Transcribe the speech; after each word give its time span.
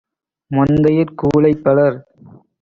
மொந்தையிற் 0.51 1.13
கூழைப்- 1.15 1.61
பலர் 1.63 1.97